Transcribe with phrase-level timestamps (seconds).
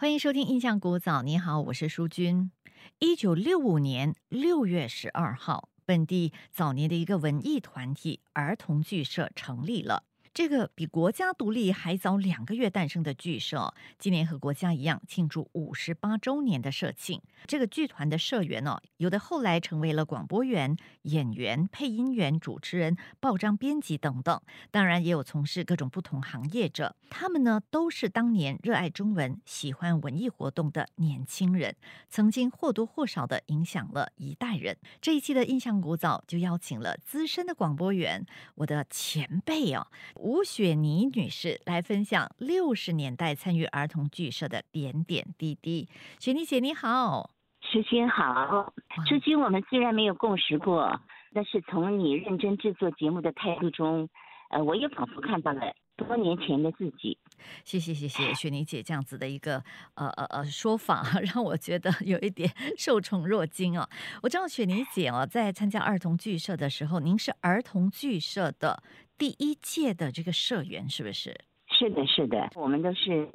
[0.00, 1.18] 欢迎收听《印象古早》。
[1.24, 2.52] 你好，我是淑君。
[3.00, 10.04] 一九六五年六月十二号，本地早年的一个文艺团体——儿童剧社成立了。
[10.38, 17.20] 这个比国家独立还早两个月诞生的剧社，今年和国家一样庆祝五十八周年的社庆。
[17.48, 24.40] 这个剧团的社员呢，有的后来成为了广播员、演员、配音员、主持人、报章编辑等等，
[24.70, 26.94] 当然也有从事各种不同行业者。
[27.10, 31.74] 他们呢，都是当年热爱中文、喜欢文艺活动的年轻人，
[32.08, 34.76] 曾经或多或少的影响了一代人。
[35.00, 38.24] 这一期的印象古早就邀请了资深的广播员，
[38.54, 39.88] 我的前辈哦。
[40.28, 45.88] 吴雪妮女士来分享六十年代参与儿童剧社的点点滴滴。
[46.20, 47.30] 雪妮姐你好，
[47.62, 48.74] 时间好。
[49.06, 51.00] 至今我们虽然没有共识过，
[51.32, 54.10] 但是从你认真制作节目的态度中，
[54.50, 57.16] 呃，我也仿佛看到了多年前的自己。
[57.64, 59.62] 谢谢谢谢雪妮姐这样子的一个
[59.94, 61.02] 呃呃呃说法，
[61.34, 63.88] 让我觉得有一点 受宠若惊哦。
[64.22, 68.82] 我知道雪妮姐哦，在参加儿童剧社的时候，您是儿童剧社的。
[69.16, 71.36] 第一届的这个社员是不是？
[71.70, 73.28] 是的，是的，我们都是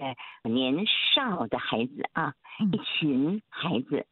[0.44, 0.76] 年
[1.14, 2.34] 少的孩子啊，
[2.72, 4.06] 一群孩子。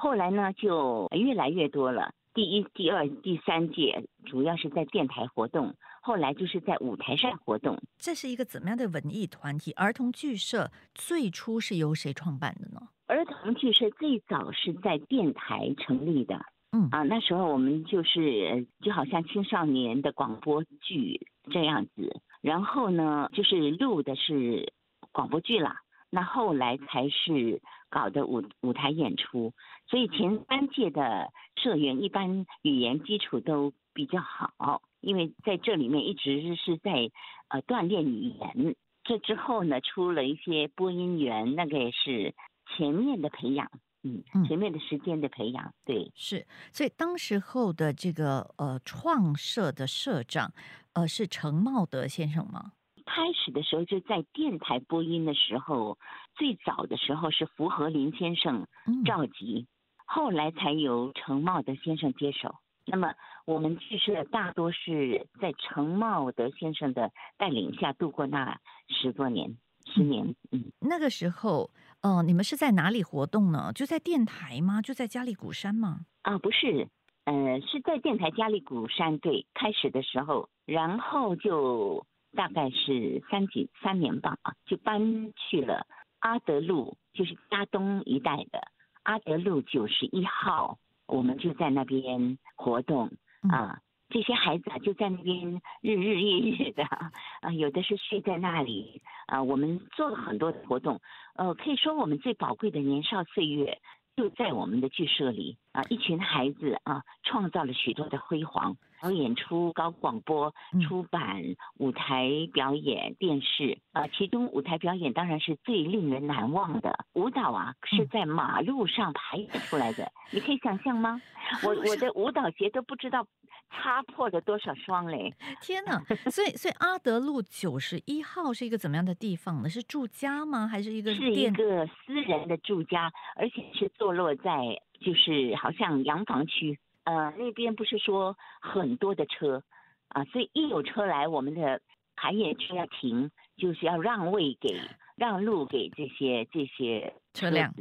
[0.00, 2.12] 后来呢，就越来越多了。
[2.34, 7.78] 第一、第二、第三届主要是在电台活动，后来就是在舞台上活动。
[7.98, 9.72] 这是一个怎么样的文艺团体？
[9.72, 12.88] 儿童剧社最初是由谁创办的呢？
[13.06, 16.40] 儿童剧社最早是在电台成立的。
[16.74, 24.72] 嗯啊，那时候我们就是就好像青少年的广播剧这样子，然后呢，就是录的是
[25.12, 25.76] 广播剧啦。
[26.08, 27.60] 那后来才是
[27.90, 29.52] 搞的舞舞台演出，
[29.92, 37.10] 所以前三届的社员一般语言基础都比较好，因为在这里面一直是在
[37.48, 38.74] 呃锻炼语言。
[39.04, 42.34] 这之后呢，出了一些播音员，那个也是
[42.74, 43.70] 前面的培养。
[44.02, 50.50] 嗯，前面的时间的培养，对，是，所以当时候的这个呃创社的社长，
[50.94, 52.72] 呃是程茂德先生吗？
[53.04, 55.98] 开始的时候就在电台播音的时候，
[56.34, 58.66] 最早的时候是符合林先生
[59.04, 59.66] 召集，
[60.14, 62.54] 后来才由程茂德先生接手。
[62.84, 63.14] 那么
[63.46, 69.56] 我们剧社大多是在程茂德先生的带领下度过那十多年。
[69.86, 71.70] 十年，嗯，那个时候，
[72.02, 73.72] 呃，你们是在哪里活动呢？
[73.74, 74.82] 就在电台吗？
[74.82, 76.00] 就在嘉里鼓山吗？
[76.22, 76.86] 啊，不是，
[77.24, 82.06] 呃，是在电台嘉里鼓山对，开始的时候，然后就
[82.36, 84.36] 大概是三几三年吧，
[84.66, 85.86] 就搬去了
[86.20, 88.62] 阿德路，就是嘉东一带的
[89.02, 93.10] 阿德路九十一号，我们就在那边活动
[93.50, 93.80] 啊。
[94.08, 96.84] 这些孩子啊，就在那边日日夜夜的
[97.40, 99.42] 啊，有的是睡在那里啊。
[99.42, 101.00] 我们做了很多的活动，
[101.34, 103.80] 呃，可以说我们最宝贵的年少岁月
[104.16, 105.82] 就在我们的剧社里啊。
[105.88, 110.54] 一群孩子啊，创造了许多的辉煌，搞演出、搞广播、
[110.86, 111.42] 出版、
[111.78, 114.06] 舞台表演、电视啊。
[114.08, 117.06] 其中舞台表演当然是最令人难忘的。
[117.14, 121.20] 舞蹈啊，是在马路上排演出来的，你可以想象吗？
[121.64, 123.26] 我我的舞蹈鞋都不知道。
[123.72, 125.34] 擦破了多少双嘞！
[125.62, 125.98] 天哪！
[126.30, 129.68] 所以，所以阿德路九十一号是一个怎么样的地方呢？
[129.68, 130.68] 是住家吗？
[130.68, 134.52] 还是一个是一个私人的住家，而且是坐落在
[135.00, 136.78] 就是好像洋房区。
[137.04, 139.62] 呃，那边不是说很多的车
[140.08, 141.80] 啊，所以一有车来，我们的
[142.14, 144.80] 排演就要停，就是要让位给
[145.16, 147.74] 让路给这些这些车辆。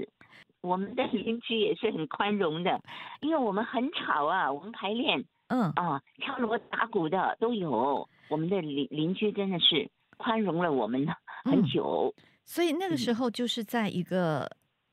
[0.62, 2.80] 我们的邻居也是很宽容的，
[3.22, 5.26] 因为我们很吵啊，我们排练。
[5.52, 11.06] 嗯啊，敲锣打鼓的都有，我们的邻邻居真的是宽容了我们
[11.44, 12.16] 很久。
[12.46, 14.50] 所以那个时候就是在一个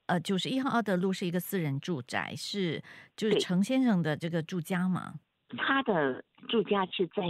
[0.07, 2.83] 呃九十一号奥德路是一个私人住宅，是
[3.17, 5.15] 就是程先生的这个住家嘛。
[5.57, 7.23] 他的住家是在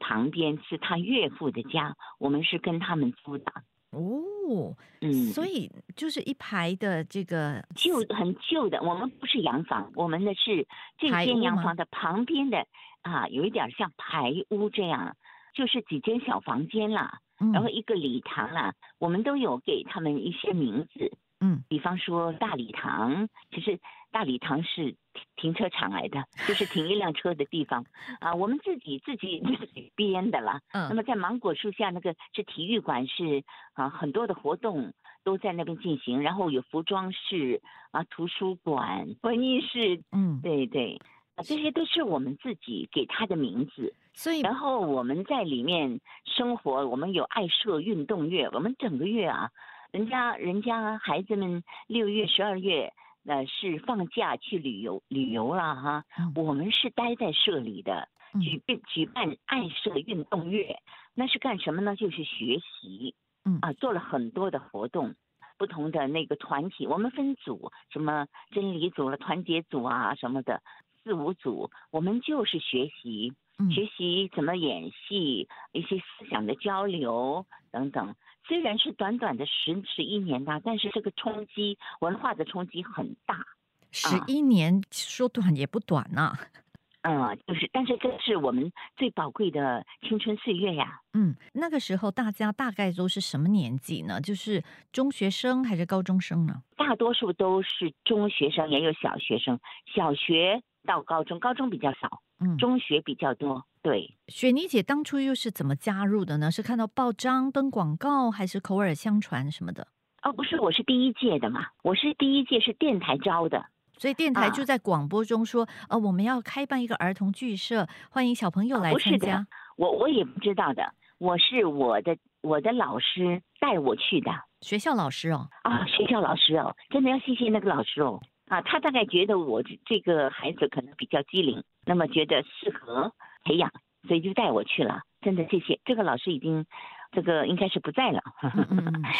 [0.00, 3.44] 旁边，是他岳父的家，我们是跟他们租的。
[3.90, 10.66] 哦，嗯，所以就是一排的这个旧很旧的，我们不是洋房，我们的是
[10.98, 12.66] 这间洋房的旁边的
[13.02, 15.16] 啊，有一点像排屋这样，
[15.54, 17.20] 就是几间小房间啦，
[17.52, 21.10] 然后一个礼堂啦，我们都有给他们一些名字。
[21.40, 23.78] 嗯，比方说大礼堂，其实
[24.10, 24.94] 大礼堂是
[25.36, 27.84] 停车场来的，就是停一辆车的地方
[28.20, 28.34] 啊。
[28.34, 30.60] 我们自己自己自己编的了。
[30.72, 33.42] 嗯，那么在芒果树下那个是体育馆，是
[33.74, 34.92] 啊，很多的活动
[35.24, 36.22] 都在那边进行。
[36.22, 37.60] 然后有服装室
[37.90, 40.02] 啊，图书馆、会议室。
[40.12, 41.00] 嗯，对对，
[41.44, 43.94] 这些都是我们自己给他的名字。
[44.14, 49.50] 所以，然后我们在里面生活，我们有爱社运动月，我们整个月啊。
[49.90, 52.92] 人家人家孩子们六月、十二月
[53.28, 60.76] 呃是放假去旅游旅游了哈，嗯我们是待在社里的，嗯举办举办爱社运动月，
[61.14, 61.94] 那是干什么呢？
[61.94, 63.14] 就是学习，
[63.44, 65.14] 嗯啊，做了很多的活动。
[65.58, 70.62] 不同的那个团体，我们分组，什么真理组了、团结组啊什么的，
[71.02, 73.36] 四五组，我们就是学习，嗯
[73.70, 78.14] 学习怎么演戏，一些思想的交流等等。
[78.46, 83.44] 虽然是短短的十十一年吧，但是这个冲击文化的冲击很大。
[83.90, 86.32] 十一年说短也不短呐、
[87.02, 91.00] 嗯，就是，但是这是我们最宝贵的青春岁月呀。
[91.14, 94.20] 嗯，那个时候大家大概都是什么年纪呢？
[94.20, 94.62] 就是
[94.92, 96.62] 中学生还是高中生呢？
[96.76, 99.58] 大多数都是中学生，也有小学生，
[99.94, 103.62] 小学到高中，高中比较少，嗯，中学比较多。
[103.82, 106.50] 对，雪妮姐当初又是怎么加入的呢？
[106.50, 109.86] 是看到报章登广告，还是口耳相传什么的？
[110.22, 113.66] 哦，不是，我是第一届的嘛，我是第一届是电台招的。
[113.98, 119.46] 所以电台啊就在广播中说，呃，我们要开办一个儿童剧社，欢迎小朋友来参加。
[119.76, 124.30] 我我也不知道的，我是我的我的老师带我去的
[124.62, 133.12] 学校老师哦，啊，学校老师哦，真的要谢谢那个老师哦啊，他大概觉得我这这个孩子可能比较机灵，那么觉得适合
[133.44, 133.70] 培养，
[134.06, 135.00] 所以就带我去了。
[135.20, 136.64] 真的谢谢这个老师已经
[137.10, 138.22] 这个应该是不在了，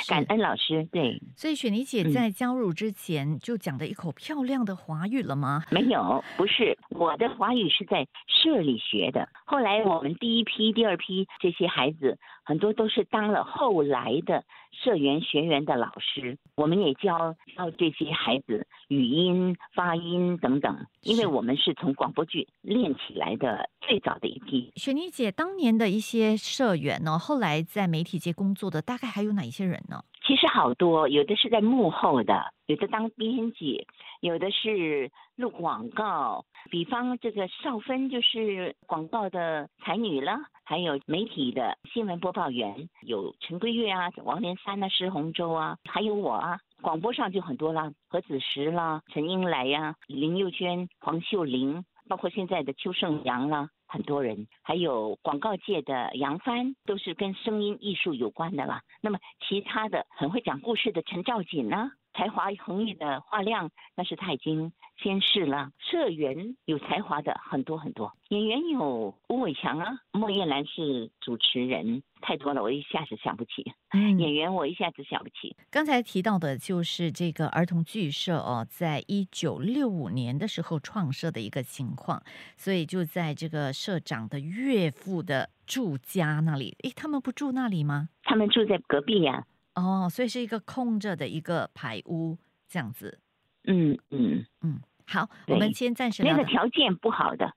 [0.08, 0.86] 感恩老师。
[0.92, 5.64] 对，所以雪妮姐嗯在加入之前就讲的一口漂亮的华语了吗？
[5.70, 9.28] 没有，不是我的华语是在社里学的。
[9.44, 16.36] 后来我们第一批、第二批这些孩子，很多都是当了后来的社员、学员的老师。
[16.56, 24.72] 我们也教教这些孩子语音、发音等等，因为我们是从广播剧练起来的最早的一批。
[24.76, 30.02] 雪妮姐当年的一些社员呢，后来在媒体界工作的，大概还有哪一些人呢？
[30.26, 33.86] 其实好多，有的是在幕后的，有的当编辑，
[34.20, 36.44] 有的是录广告。
[36.70, 46.58] 比方这个少芬就是广告的才女了，还有媒体的新闻播报员，有陈桂月啊、王连山啊、施洪洲啊，还有我啊。
[46.80, 58.80] 广播上就很多啦，何子石啦、陈英来呀、林宥娟、黄秀玲，包括现在的邱胜阳啦，很多人，还有广告界的杨帆，都是跟声音艺术有关的啦。
[59.00, 59.18] 那么
[59.48, 65.70] 其他的很会讲故事的陈兆锦呢，才华横溢的华亮，但是他已经先逝了。
[65.78, 73.72] 社员有才华的很多很多，演员有吴伟强啊，莫艳兰是主持人，太多了，我一下子想不起。
[73.92, 75.56] 嗯演员我一下子想不起。
[75.70, 82.20] 刚才提到的就是这个儿童剧社哦，在一九六五年的时候创设的一个情况，
[82.56, 86.76] 所以就在这个社长的岳父的住家那里。
[86.82, 88.08] 诶，他们不住那里吗？
[88.24, 89.46] 他们住在隔壁呀、
[89.82, 92.36] 哦，所以是一个空着的一个排屋
[92.68, 93.20] 这样子。
[93.64, 97.52] 嗯嗯，嗯，好，我们先暂时那个条件不好的。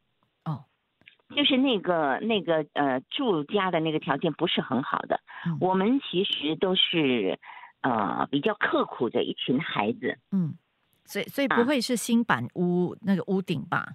[0.46, 0.66] 哦，
[1.36, 7.40] 就是那个那个呃住家的那个条件不是很好的，嗯我们其实都是
[7.82, 10.18] 呃比较刻苦的一群孩子。
[10.32, 10.56] 嗯，
[11.06, 13.88] 所以所以不啊会是新板屋、那个屋顶吧？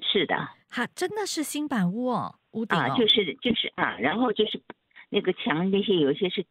[0.00, 0.36] 是的，
[0.68, 4.62] 哈，真的是新板屋哦，屋顶哦，啊，就是就是啊，然后就是
[5.08, 6.46] 那个墙那些有一些是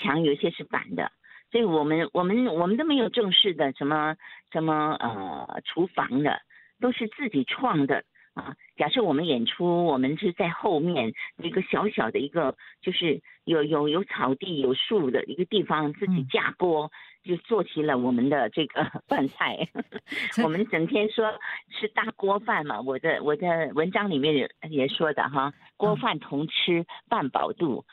[0.00, 1.12] 墙，有一些是板的，
[1.52, 4.16] 所以我们我们我们都没有正式的什么
[4.52, 6.40] 什么呃厨房的，
[6.80, 8.02] 都是自己创的
[8.34, 8.56] 啊。
[8.76, 16.90] 假设我们演出，我们是在后面一个小小的一个，就是有有有草地有树的一个地方，自己嗯架锅。
[17.22, 19.68] 就做起了我们的这个 饭菜，
[20.42, 21.38] 我们整天说
[21.68, 27.84] 吃大锅饭嘛，我的我的文章里面也也说的哈，锅嗯饭同吃半饱肚，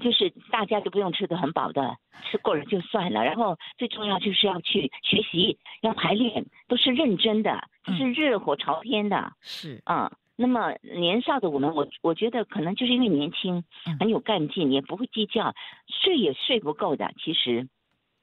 [0.00, 3.22] 就是大家都不用吃的很饱的，吃过了就算了。
[3.22, 9.82] 然后最重要就是要去学习，要排练，都是认真的，嗯是热火朝天的是。
[9.84, 15.54] 嗯、那么年少的我们，我我觉得可能就是因为年轻嗯，很有干劲，也不会计较，
[15.86, 17.12] 睡也睡不够的。
[17.22, 17.68] 其实。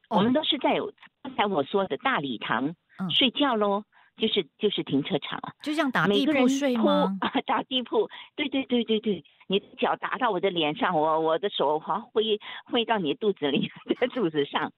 [0.09, 0.33] 我们哦。
[0.35, 0.79] 都是在
[1.21, 3.09] 刚才我说的大礼堂嗯。
[3.11, 3.83] 睡觉喽，
[4.17, 5.53] 就是就是停车场啊。
[5.61, 7.17] 就像打地铺睡铺吗？
[7.21, 14.71] 啊，打地铺，对对对对对，你的脚打到我的脸上，我我的手好像挥挥到你的肚子里， 在肚子上，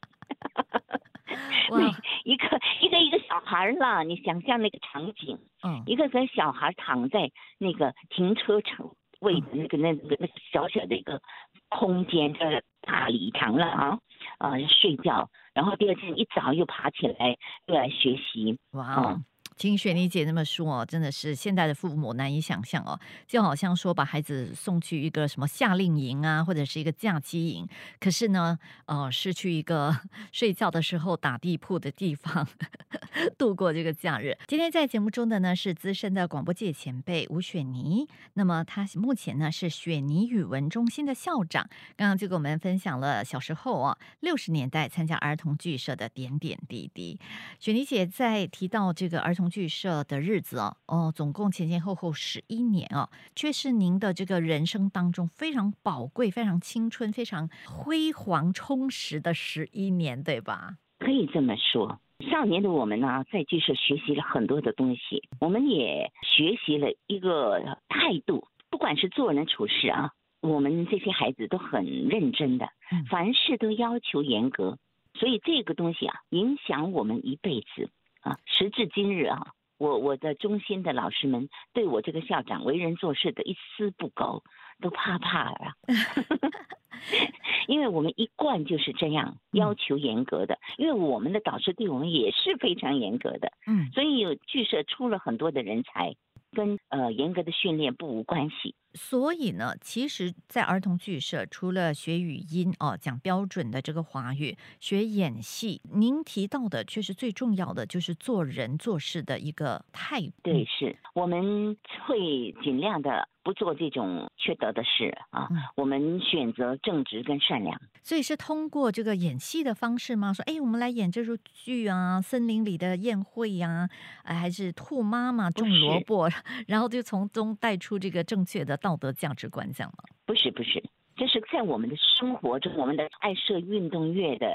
[1.71, 1.79] 哇，
[2.23, 8.89] 一个一个一个小孩儿啦，你想象那个场景，嗯一个个小孩躺在那个停车场
[9.21, 11.21] 位的那个那个那个小小的一个
[11.69, 13.99] 空间的大礼堂了啊，
[14.39, 19.23] 啊、睡觉，然后第二天一早又爬起来又来学习，哇哦嗯，
[19.59, 22.97] 听雪妮姐那么说哦，真的是现代的父母难以想象哦，
[23.27, 27.67] 就好像说把孩子送去一个什么夏令营啊，或者是一个假期营，
[27.99, 29.99] 可是呢，呃，是去一个
[30.31, 32.47] 睡觉的时候打地铺的地方
[33.37, 34.37] 度过这个假日。
[34.47, 47.19] 今天在节目中的呢是资深的广播界前辈吴雪妮，那么她目前呢是雪妮语文中心的校长，刚刚就跟我们分享了小时候啊六十年代参加儿童剧社的点点滴滴。
[47.59, 60.77] 雪妮姐在提到这个儿童剧社的日子哦，哦，总共前前后后十一年哦，却是您的这个人生当中非常宝贵、非常青春、非常辉煌、充实的十一年，对吧？
[60.99, 61.99] 可以这么说。
[62.29, 72.69] 少年的我们呢，在剧社学习了很多的东西，我们也学习了一个态度，不管是做人处事啊，我们这些孩子都很认真的，
[73.09, 74.77] 凡事都要求严格，
[75.13, 77.89] 所以这个东西啊，影响我们一辈子
[78.21, 78.37] 啊。
[78.45, 84.43] 时至今日啊，我我的中心的老师们对我这个校长为人做事的一丝不苟，
[84.81, 85.73] 都怕怕了。
[87.67, 96.15] 因为我们一贯就是这样要求严格的，因为我们的导师对我们也是非常严格的，嗯，所以有剧社出了很多的人才，
[96.51, 98.75] 跟呃严格的训练不无关系。
[98.93, 110.33] 所以呢，其实，在儿童剧社，除了学语音哦，讲标准的这个华语，学演戏，您提到的却是最重要的，就是做人做事的一个态度。
[110.43, 111.77] 对，是我们
[112.07, 117.79] 会尽量的不做这种缺德的事啊，我们选择正直跟善良。
[118.01, 120.33] 所以是通过这个演戏的方式吗？
[120.33, 123.87] 说，哎，我们来演这出剧啊，森林里的宴会呀，
[124.23, 126.27] 哎，还是兔妈妈种萝卜，
[126.67, 128.79] 然后就从中带出这个正确的。
[128.79, 130.03] 道德价值观这样吗？
[130.25, 130.81] 不是不是，
[131.17, 134.47] 这是在我们的生活中，我们的爱社运动乐的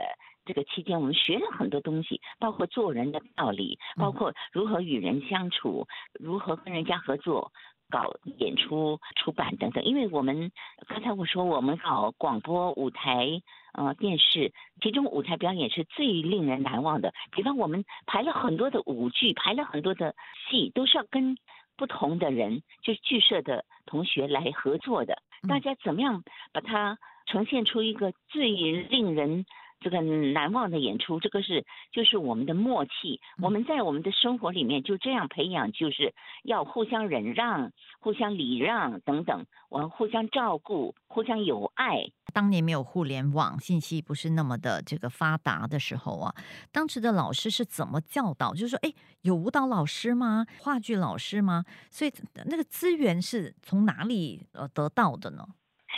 [0.47, 5.87] 这个期间，我们学了很多东西，包括做人的道理，包括如何与人相处，
[6.19, 7.53] 如何跟人家合作，
[7.95, 9.85] 搞演出、出版等等。
[9.85, 10.51] 因为我们
[10.89, 13.41] 刚才我说，我们搞广播、舞台、
[13.73, 17.13] 呃电视，其中舞台表演是最令人难忘的。
[17.31, 20.15] 比方我们排了很多的舞剧，排了很多的
[20.51, 21.37] 戏，都是要跟。
[21.77, 26.23] 不同的人，就是剧社的同学来合作的，大家怎么样
[26.53, 26.97] 把它
[27.27, 28.53] 呈现出一个最
[28.95, 29.45] 令人
[29.85, 31.21] 这个难忘的演出？
[31.21, 42.07] 这个是就是我们的默契，我们在我们的生活里面就这样培养，就是要互相忍让、互相礼让等等，我们互相照顾、互相友爱。
[42.33, 46.35] 当年没有互联网，信息不是那么的这个发达的时候啊，
[46.73, 48.55] 当时的老师是怎么教导？
[48.55, 50.47] 就是说，哎，有舞蹈老师吗？
[50.61, 51.63] 话剧老师吗？
[51.91, 52.11] 所以
[52.47, 55.47] 那个资源是从哪里呃得到的呢？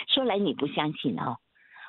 [0.09, 1.39] 说来你不相信哦，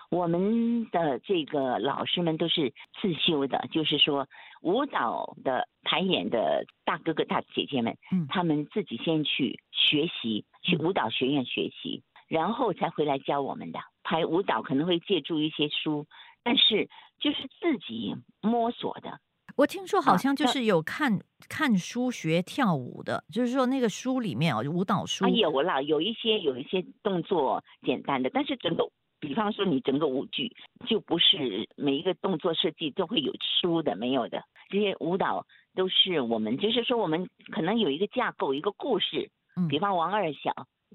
[0.09, 4.27] 我们的这个老师们都是自修的，就是说
[4.61, 12.03] 舞蹈的排演的大哥哥大姐姐们，嗯，他们自己先去学习，去舞蹈学院学习。
[12.29, 16.05] 然后才回来教我们的排舞蹈，可能会借助一些书，
[16.43, 16.89] 但是
[17.21, 19.21] 就是自己摸索的。
[19.55, 28.83] 我听说好像就是有看看书学跳舞的，就是说那个书里面哦，舞蹈书有啦，有一些有一些动作简单的，但是整个，
[29.19, 30.55] 比方说你整个舞剧
[30.87, 34.43] 就不是每一个动作设计都会有书的，没有的。
[34.69, 35.45] 这些舞蹈
[35.75, 39.29] 都是我们，就是说我们可能有一个架构，一个故事，
[39.69, 40.51] 比方王二小。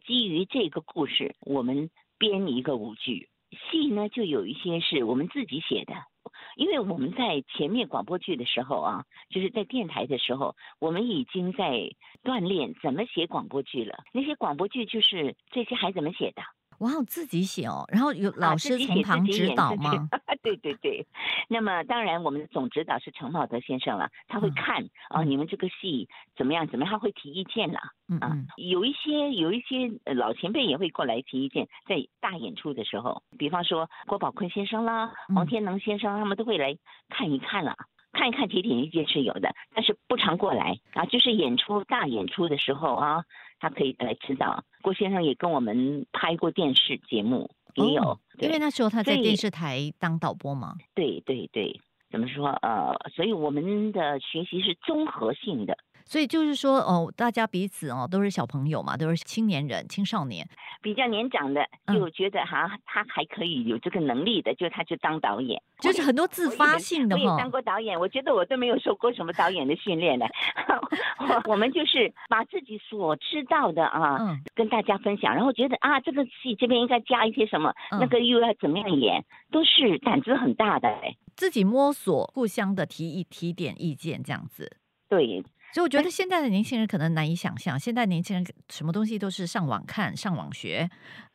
[0.07, 3.29] 基于这个故事，我们编一个舞剧。
[3.71, 5.93] 戏呢，就有一些是我们自己写的，
[6.57, 11.91] 因为我们在前面广播剧的时候啊，就是在电台的时候，我们已经在
[12.25, 14.05] 锻炼怎么写广播剧了。
[14.15, 16.43] 那些广播剧就是这些孩子们写的。
[16.79, 20.09] 哇，自己写哦，然后有老师从旁指导吗？
[20.43, 21.07] 对对对，
[21.49, 26.67] 那么当然我们的总指导是陈茂德先生了，他会看啊，你们这个戏怎么样？
[26.67, 26.93] 怎么样？
[26.93, 27.79] 他会提意见了。
[28.21, 36.77] 啊，有一些有一些老前辈也会过来提意见，在大演出的时候，比方说郭宝坤先生啦、黄天能先生，他们都会来
[37.09, 37.77] 看一看了，
[38.13, 41.05] 看一看提点意见是有的，但是不常过来啊。
[41.07, 43.25] 就是演出大演出的时候啊。
[43.63, 44.65] 他可以来指导。
[44.83, 50.75] 郭先生也跟我们拍过电视节目，也有，因为那时候他在电视台当导播嘛。
[50.97, 52.49] 对对对，怎么说？
[52.61, 55.79] 呃，所以我们的学习是综合性的。
[56.05, 60.49] 所以就是说，哦，大家彼此哦都是小朋友嘛，都是青年人、青少年，
[60.81, 67.23] 比较年长的就觉得哈，他还可以有这个能力的，就他就当导演，就是很多自发性的哈。
[67.23, 70.27] 我也当过导演，我觉得我都没有受过什么导演的训练的，
[71.49, 74.41] 我们就是把自己所知道的啊，嗯。
[74.55, 84.77] 跟大家分享，然后觉得啊，这个戏这边应该加一些什么，那个又要怎么样演，都是胆子很大的哎，自己摸索，互相的提一提点意见这样子，
[85.09, 85.43] 对。
[85.73, 90.89] 所以我觉得现在的年轻人可能难以想象，现在年轻人什么东西都是上网看、上网学，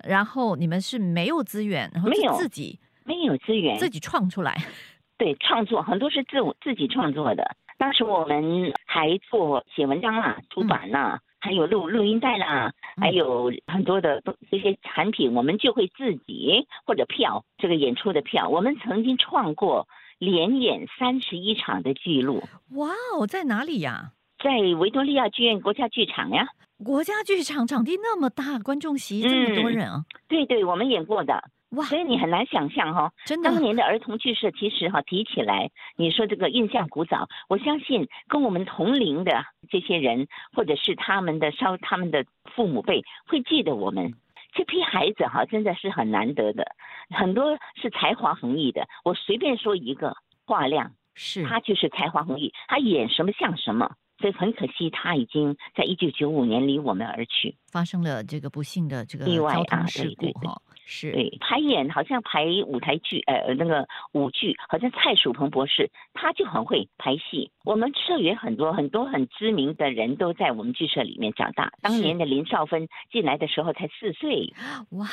[0.06, 4.56] 然后你们是没有资源，然后没有自己没有资源，自己创出来。
[5.17, 7.56] 对创作很多是自我自己创作的。
[7.79, 19.88] 当时我们还做写文章啦、出版啦，还有录录音带啦，嗯还有很多的东这些产品，我们就会自己或者票这个演出的票，我们曾经创过
[20.20, 22.44] 连演三十一场的记录，
[22.75, 24.13] 哇哦，在哪里呀？
[24.44, 26.48] 在维多利亚剧院国家剧场呀。
[26.84, 30.06] 国家剧场场地那么大，观众席这么多嗯人啊！
[30.27, 44.13] 对对，我们演过的，哇，所以你很难想象哈、真的当年的儿童剧社其实哈、提起来，你说这个印象古早，我相信跟我们同龄的这些人，或者是他们的稍他们的父母辈，会记得我们。
[44.53, 46.75] 这批孩子哈、真的是很难得的，
[47.10, 48.88] 很多是才华横溢的。
[49.03, 50.15] 我随便说一个，
[50.46, 53.96] 华亮，是他就是才华横溢，他演什么像什么。
[54.20, 57.56] 所以很可惜，他已经在一九九五年离我们而去。
[57.72, 59.54] 发生了这个不幸的这个意外
[59.88, 67.52] 事故哈，是对，排演好像排舞台剧，呃，那个舞剧，好像蔡曙鹏博士，他就很会排戏。
[67.64, 71.72] 我们社员很多很多很知名的人都在我们剧社里面长大。
[71.82, 74.52] 当年的林少芬进来的时候才四岁，
[74.98, 75.06] 哇！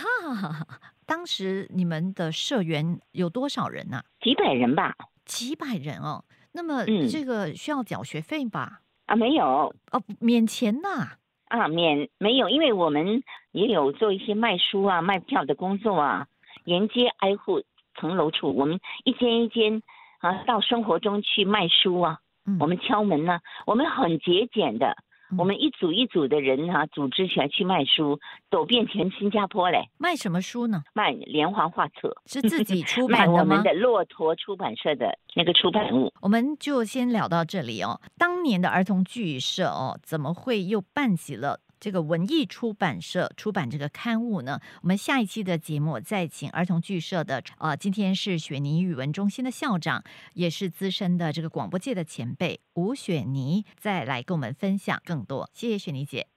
[1.04, 4.94] 当时你们的社员有多少人呐、几百人吧？
[5.26, 6.24] 几百人哦。
[6.52, 8.80] 那么嗯这个需要缴学费吧？
[9.06, 9.74] 啊，没有。
[9.90, 11.16] 哦，免钱呐、
[11.48, 16.26] 啊，免没有，因为我们也有做一些卖书啊、卖票的工作啊，
[16.64, 17.62] 沿街挨户
[17.94, 19.82] 层楼处，我们一间一间
[20.18, 22.18] 啊到生活中去卖书啊。
[22.46, 22.58] 嗯。
[22.60, 25.02] 我们敲门呢，我们很节俭的，嗯
[25.38, 28.18] 我们一组一组的人哈、组织起来去卖书，
[28.50, 30.82] 走遍全新加坡嘞，卖什么书呢？
[30.92, 33.62] 卖连环画册，是自己出 版的吗我们？
[33.62, 36.12] 的骆驼出版社的那个出版物。
[36.20, 38.00] 我们就先聊到这里哦。
[38.16, 44.58] 当年的儿童剧社哦，怎么会又办起了这个文艺出版社出版这个刊物呢？
[44.80, 55.50] 我们下一期的节目再请儿童剧社的呃，今天是雪妮语文中心的校长，也是资深的这个广播界的前辈吴雪妮，再来跟我们分享更多。
[55.52, 56.33] 谢谢雪妮姐。